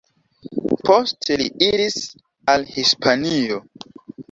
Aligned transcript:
Poste 0.89 1.37
li 1.41 1.45
iris 1.67 1.99
al 2.55 2.67
Hispanio. 2.79 3.63